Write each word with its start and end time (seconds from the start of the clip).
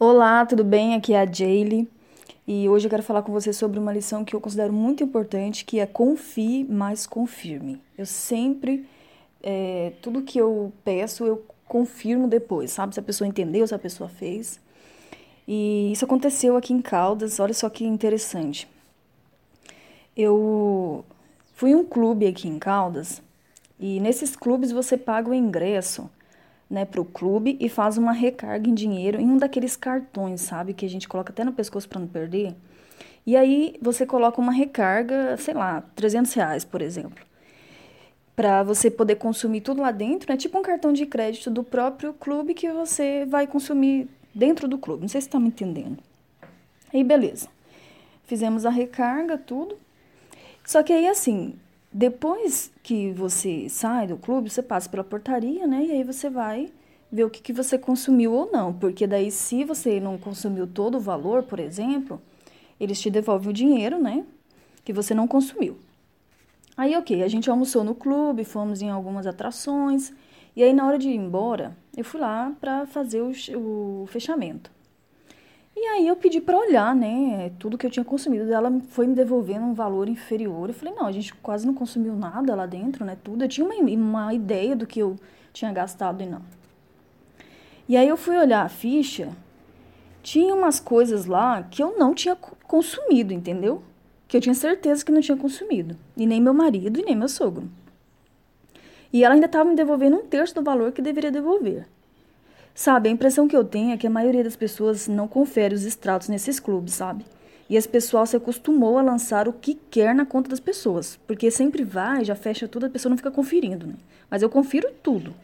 Olá, 0.00 0.46
tudo 0.46 0.62
bem? 0.62 0.94
Aqui 0.94 1.12
é 1.12 1.20
a 1.22 1.26
Jaylee 1.26 1.88
e 2.46 2.68
hoje 2.68 2.86
eu 2.86 2.90
quero 2.90 3.02
falar 3.02 3.22
com 3.22 3.32
você 3.32 3.52
sobre 3.52 3.80
uma 3.80 3.92
lição 3.92 4.24
que 4.24 4.36
eu 4.36 4.40
considero 4.40 4.72
muito 4.72 5.02
importante, 5.02 5.64
que 5.64 5.80
é 5.80 5.86
confie, 5.86 6.64
mas 6.70 7.04
confirme. 7.04 7.82
Eu 7.96 8.06
sempre, 8.06 8.88
é, 9.42 9.92
tudo 10.00 10.22
que 10.22 10.38
eu 10.38 10.72
peço, 10.84 11.24
eu 11.26 11.44
confirmo 11.66 12.28
depois, 12.28 12.70
sabe? 12.70 12.94
Se 12.94 13.00
a 13.00 13.02
pessoa 13.02 13.26
entendeu, 13.26 13.66
se 13.66 13.74
a 13.74 13.78
pessoa 13.78 14.08
fez. 14.08 14.60
E 15.48 15.90
isso 15.90 16.04
aconteceu 16.04 16.56
aqui 16.56 16.72
em 16.72 16.80
Caldas, 16.80 17.40
olha 17.40 17.52
só 17.52 17.68
que 17.68 17.84
interessante. 17.84 18.68
Eu 20.16 21.04
fui 21.54 21.70
em 21.70 21.74
um 21.74 21.84
clube 21.84 22.24
aqui 22.24 22.46
em 22.46 22.60
Caldas 22.60 23.20
e 23.80 23.98
nesses 23.98 24.36
clubes 24.36 24.70
você 24.70 24.96
paga 24.96 25.28
o 25.28 25.34
ingresso 25.34 26.08
né, 26.70 26.84
para 26.84 27.00
o 27.00 27.04
clube 27.04 27.56
e 27.60 27.68
faz 27.68 27.96
uma 27.96 28.12
recarga 28.12 28.68
em 28.68 28.74
dinheiro 28.74 29.20
em 29.20 29.30
um 29.30 29.36
daqueles 29.36 29.76
cartões, 29.76 30.42
sabe, 30.42 30.74
que 30.74 30.84
a 30.84 30.88
gente 30.88 31.08
coloca 31.08 31.32
até 31.32 31.44
no 31.44 31.52
pescoço 31.52 31.88
para 31.88 32.00
não 32.00 32.06
perder. 32.06 32.54
E 33.26 33.36
aí 33.36 33.76
você 33.80 34.06
coloca 34.06 34.40
uma 34.40 34.52
recarga, 34.52 35.36
sei 35.36 35.54
lá, 35.54 35.82
300 35.94 36.32
reais, 36.34 36.64
por 36.64 36.82
exemplo, 36.82 37.24
para 38.36 38.62
você 38.62 38.90
poder 38.90 39.16
consumir 39.16 39.62
tudo 39.62 39.82
lá 39.82 39.90
dentro, 39.90 40.30
né, 40.30 40.36
tipo 40.36 40.58
um 40.58 40.62
cartão 40.62 40.92
de 40.92 41.06
crédito 41.06 41.50
do 41.50 41.64
próprio 41.64 42.12
clube 42.12 42.54
que 42.54 42.70
você 42.70 43.26
vai 43.26 43.46
consumir 43.46 44.08
dentro 44.34 44.68
do 44.68 44.78
clube. 44.78 45.02
Não 45.02 45.08
sei 45.08 45.20
se 45.20 45.28
está 45.28 45.40
me 45.40 45.48
entendendo. 45.48 45.98
Aí 46.92 47.02
beleza, 47.02 47.48
fizemos 48.24 48.64
a 48.64 48.70
recarga, 48.70 49.36
tudo. 49.36 49.76
Só 50.64 50.82
que 50.82 50.92
aí 50.92 51.08
assim, 51.08 51.54
depois 51.92 52.70
que 52.82 53.12
você 53.12 53.68
sai 53.68 54.06
do 54.06 54.16
clube, 54.16 54.50
você 54.50 54.62
passa 54.62 54.88
pela 54.88 55.02
portaria, 55.02 55.66
né? 55.66 55.84
E 55.86 55.92
aí 55.92 56.04
você 56.04 56.28
vai 56.28 56.70
ver 57.10 57.24
o 57.24 57.30
que, 57.30 57.40
que 57.40 57.52
você 57.52 57.78
consumiu 57.78 58.32
ou 58.32 58.50
não. 58.52 58.72
Porque 58.72 59.06
daí, 59.06 59.30
se 59.30 59.64
você 59.64 59.98
não 59.98 60.18
consumiu 60.18 60.66
todo 60.66 60.98
o 60.98 61.00
valor, 61.00 61.42
por 61.42 61.58
exemplo, 61.58 62.20
eles 62.78 63.00
te 63.00 63.10
devolvem 63.10 63.50
o 63.50 63.52
dinheiro, 63.52 63.98
né? 63.98 64.24
Que 64.84 64.92
você 64.92 65.14
não 65.14 65.26
consumiu. 65.26 65.78
Aí, 66.76 66.94
ok, 66.96 67.22
a 67.22 67.28
gente 67.28 67.50
almoçou 67.50 67.82
no 67.82 67.94
clube, 67.94 68.44
fomos 68.44 68.82
em 68.82 68.90
algumas 68.90 69.26
atrações. 69.26 70.12
E 70.54 70.62
aí, 70.62 70.72
na 70.72 70.86
hora 70.86 70.98
de 70.98 71.08
ir 71.08 71.16
embora, 71.16 71.76
eu 71.96 72.04
fui 72.04 72.20
lá 72.20 72.52
para 72.60 72.86
fazer 72.86 73.22
o, 73.22 73.32
o 73.56 74.06
fechamento. 74.06 74.70
E 75.80 75.86
aí 75.86 76.08
eu 76.08 76.16
pedi 76.16 76.40
para 76.40 76.58
olhar, 76.58 76.92
né, 76.92 77.52
tudo 77.56 77.78
que 77.78 77.86
eu 77.86 77.90
tinha 77.90 78.04
consumido. 78.04 78.52
Ela 78.52 78.68
foi 78.88 79.06
me 79.06 79.14
devolvendo 79.14 79.64
um 79.64 79.74
valor 79.74 80.08
inferior. 80.08 80.68
Eu 80.68 80.74
falei, 80.74 80.92
não, 80.92 81.06
a 81.06 81.12
gente 81.12 81.32
quase 81.36 81.64
não 81.64 81.72
consumiu 81.72 82.16
nada 82.16 82.52
lá 82.56 82.66
dentro, 82.66 83.04
né, 83.04 83.16
tudo. 83.22 83.44
Eu 83.44 83.48
tinha 83.48 83.64
uma, 83.64 83.76
uma 83.76 84.34
ideia 84.34 84.74
do 84.74 84.88
que 84.88 84.98
eu 84.98 85.14
tinha 85.52 85.72
gastado 85.72 86.20
e 86.20 86.26
não. 86.26 86.42
E 87.88 87.96
aí 87.96 88.08
eu 88.08 88.16
fui 88.16 88.36
olhar 88.36 88.66
a 88.66 88.68
ficha, 88.68 89.28
tinha 90.20 90.52
umas 90.52 90.80
coisas 90.80 91.26
lá 91.26 91.62
que 91.62 91.80
eu 91.80 91.96
não 91.96 92.12
tinha 92.12 92.34
consumido, 92.34 93.32
entendeu? 93.32 93.80
Que 94.26 94.36
eu 94.36 94.40
tinha 94.40 94.56
certeza 94.56 95.04
que 95.04 95.12
não 95.12 95.20
tinha 95.20 95.36
consumido. 95.36 95.96
E 96.16 96.26
nem 96.26 96.40
meu 96.40 96.52
marido 96.52 96.98
e 96.98 97.04
nem 97.04 97.14
meu 97.14 97.28
sogro. 97.28 97.70
E 99.12 99.22
ela 99.22 99.34
ainda 99.34 99.46
estava 99.46 99.70
me 99.70 99.76
devolvendo 99.76 100.16
um 100.16 100.26
terço 100.26 100.56
do 100.56 100.62
valor 100.62 100.90
que 100.90 101.00
deveria 101.00 101.30
devolver. 101.30 101.86
Sabe, 102.78 103.08
a 103.08 103.12
impressão 103.12 103.48
que 103.48 103.56
eu 103.56 103.64
tenho 103.64 103.90
é 103.90 103.96
que 103.96 104.06
a 104.06 104.10
maioria 104.10 104.44
das 104.44 104.54
pessoas 104.54 105.08
não 105.08 105.26
confere 105.26 105.74
os 105.74 105.84
extratos 105.84 106.28
nesses 106.28 106.60
clubes, 106.60 106.94
sabe? 106.94 107.24
E 107.68 107.74
esse 107.74 107.88
pessoal 107.88 108.24
se 108.24 108.36
acostumou 108.36 108.98
a 108.98 109.02
lançar 109.02 109.48
o 109.48 109.52
que 109.52 109.74
quer 109.74 110.14
na 110.14 110.24
conta 110.24 110.48
das 110.48 110.60
pessoas. 110.60 111.18
Porque 111.26 111.50
sempre 111.50 111.82
vai, 111.82 112.24
já 112.24 112.36
fecha 112.36 112.68
tudo, 112.68 112.86
a 112.86 112.88
pessoa 112.88 113.10
não 113.10 113.16
fica 113.16 113.32
conferindo, 113.32 113.84
né? 113.84 113.94
Mas 114.30 114.42
eu 114.42 114.48
confiro 114.48 114.92
tudo. 115.02 115.34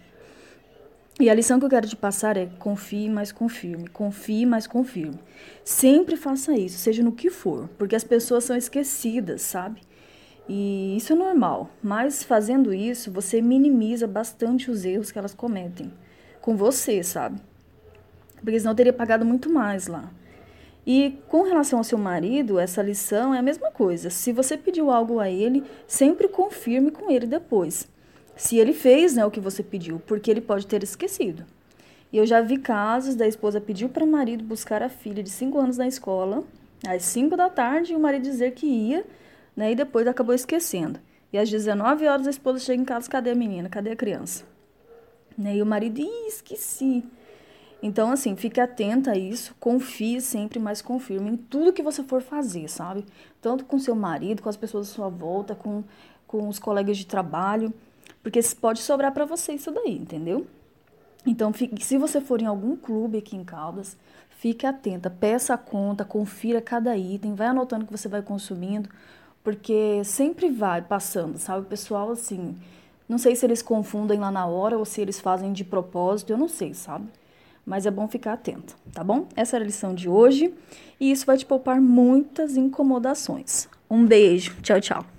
E 1.18 1.28
a 1.28 1.34
lição 1.34 1.58
que 1.58 1.64
eu 1.64 1.68
quero 1.68 1.88
te 1.88 1.96
passar 1.96 2.36
é 2.36 2.46
confie, 2.60 3.08
mas 3.08 3.32
confirme. 3.32 3.88
Confie, 3.88 4.46
mas 4.46 4.68
confirme. 4.68 5.18
Sempre 5.64 6.14
faça 6.14 6.56
isso, 6.56 6.78
seja 6.78 7.02
no 7.02 7.10
que 7.10 7.30
for. 7.30 7.68
Porque 7.76 7.96
as 7.96 8.04
pessoas 8.04 8.44
são 8.44 8.56
esquecidas, 8.56 9.42
sabe? 9.42 9.80
E 10.48 10.96
isso 10.96 11.12
é 11.12 11.16
normal. 11.16 11.68
Mas 11.82 12.22
fazendo 12.22 12.72
isso, 12.72 13.10
você 13.10 13.42
minimiza 13.42 14.06
bastante 14.06 14.70
os 14.70 14.84
erros 14.84 15.10
que 15.10 15.18
elas 15.18 15.34
cometem 15.34 15.90
com 16.44 16.54
você, 16.54 17.02
sabe? 17.02 17.40
Porque 18.36 18.60
senão 18.60 18.72
eu 18.72 18.76
teria 18.76 18.92
pagado 18.92 19.24
muito 19.24 19.48
mais 19.48 19.86
lá. 19.86 20.10
E 20.86 21.18
com 21.26 21.40
relação 21.40 21.78
ao 21.78 21.84
seu 21.84 21.96
marido, 21.96 22.58
essa 22.58 22.82
lição 22.82 23.34
é 23.34 23.38
a 23.38 23.42
mesma 23.42 23.70
coisa. 23.70 24.10
Se 24.10 24.30
você 24.30 24.54
pediu 24.54 24.90
algo 24.90 25.18
a 25.18 25.30
ele, 25.30 25.64
sempre 25.86 26.28
confirme 26.28 26.90
com 26.90 27.10
ele 27.10 27.26
depois. 27.26 27.88
Se 28.36 28.58
ele 28.58 28.74
fez 28.74 29.14
né, 29.14 29.24
o 29.24 29.30
que 29.30 29.40
você 29.40 29.62
pediu, 29.62 30.02
porque 30.06 30.30
ele 30.30 30.42
pode 30.42 30.66
ter 30.66 30.82
esquecido. 30.82 31.46
E 32.12 32.18
eu 32.18 32.26
já 32.26 32.42
vi 32.42 32.58
casos 32.58 33.14
da 33.14 33.26
esposa 33.26 33.58
pedir 33.58 33.88
para 33.88 34.04
o 34.04 34.06
marido 34.06 34.44
buscar 34.44 34.82
a 34.82 34.90
filha 34.90 35.22
de 35.22 35.30
5 35.30 35.58
anos 35.58 35.78
na 35.78 35.88
escola, 35.88 36.44
às 36.86 37.04
5 37.04 37.38
da 37.38 37.48
tarde, 37.48 37.94
e 37.94 37.96
o 37.96 38.00
marido 38.00 38.20
dizer 38.20 38.52
que 38.52 38.66
ia, 38.66 39.02
né, 39.56 39.72
e 39.72 39.74
depois 39.74 40.06
acabou 40.06 40.34
esquecendo. 40.34 41.00
E 41.32 41.38
às 41.38 41.48
19 41.48 42.06
horas 42.06 42.26
a 42.26 42.30
esposa 42.30 42.58
chega 42.58 42.82
em 42.82 42.84
casa, 42.84 43.08
cadê 43.08 43.30
a 43.30 43.34
menina? 43.34 43.70
Cadê 43.70 43.92
a 43.92 43.96
criança? 43.96 44.53
Né? 45.36 45.56
E 45.56 45.62
o 45.62 45.66
marido, 45.66 46.00
Ih, 46.00 46.28
esqueci. 46.28 47.04
Então, 47.82 48.10
assim, 48.10 48.34
fique 48.34 48.60
atenta 48.60 49.10
a 49.12 49.18
isso, 49.18 49.54
confie 49.60 50.20
sempre, 50.20 50.58
mas 50.58 50.80
confirme 50.80 51.30
em 51.30 51.36
tudo 51.36 51.72
que 51.72 51.82
você 51.82 52.02
for 52.02 52.22
fazer, 52.22 52.66
sabe? 52.68 53.04
Tanto 53.42 53.66
com 53.66 53.78
seu 53.78 53.94
marido, 53.94 54.42
com 54.42 54.48
as 54.48 54.56
pessoas 54.56 54.90
à 54.90 54.94
sua 54.94 55.08
volta, 55.10 55.54
com, 55.54 55.84
com 56.26 56.48
os 56.48 56.58
colegas 56.58 56.96
de 56.96 57.06
trabalho, 57.06 57.74
porque 58.22 58.40
pode 58.58 58.80
sobrar 58.80 59.12
para 59.12 59.26
você 59.26 59.52
isso 59.52 59.70
daí, 59.70 59.98
entendeu? 59.98 60.46
Então, 61.26 61.52
fique, 61.52 61.84
se 61.84 61.98
você 61.98 62.22
for 62.22 62.40
em 62.40 62.46
algum 62.46 62.74
clube 62.74 63.18
aqui 63.18 63.36
em 63.36 63.44
Caldas, 63.44 63.98
fique 64.30 64.66
atenta, 64.66 65.10
peça 65.10 65.52
a 65.52 65.58
conta, 65.58 66.06
confira 66.06 66.62
cada 66.62 66.96
item, 66.96 67.34
vai 67.34 67.48
anotando 67.48 67.84
o 67.84 67.86
que 67.86 67.92
você 67.92 68.08
vai 68.08 68.22
consumindo, 68.22 68.88
porque 69.42 70.02
sempre 70.04 70.48
vai 70.48 70.80
passando, 70.80 71.36
sabe? 71.36 71.60
O 71.60 71.68
pessoal, 71.68 72.10
assim, 72.10 72.56
não 73.08 73.18
sei 73.18 73.36
se 73.36 73.44
eles 73.44 73.62
confundem 73.62 74.18
lá 74.18 74.30
na 74.30 74.46
hora 74.46 74.78
ou 74.78 74.84
se 74.84 75.00
eles 75.00 75.20
fazem 75.20 75.52
de 75.52 75.64
propósito, 75.64 76.32
eu 76.32 76.38
não 76.38 76.48
sei, 76.48 76.74
sabe? 76.74 77.06
Mas 77.64 77.86
é 77.86 77.90
bom 77.90 78.06
ficar 78.08 78.34
atento, 78.34 78.76
tá 78.92 79.02
bom? 79.02 79.26
Essa 79.34 79.56
era 79.56 79.64
a 79.64 79.66
lição 79.66 79.94
de 79.94 80.08
hoje 80.08 80.52
e 81.00 81.10
isso 81.10 81.26
vai 81.26 81.36
te 81.36 81.46
poupar 81.46 81.80
muitas 81.80 82.56
incomodações. 82.56 83.68
Um 83.90 84.06
beijo, 84.06 84.54
tchau, 84.62 84.80
tchau. 84.80 85.13